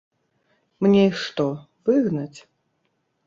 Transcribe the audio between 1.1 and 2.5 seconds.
што, выгнаць?